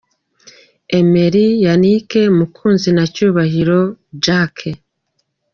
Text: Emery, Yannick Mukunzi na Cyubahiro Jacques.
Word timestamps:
Emery, 0.99 1.47
Yannick 1.63 2.11
Mukunzi 2.37 2.89
na 2.93 3.03
Cyubahiro 3.13 3.79
Jacques. 4.23 4.73